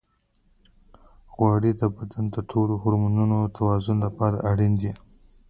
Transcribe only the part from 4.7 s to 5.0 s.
دي.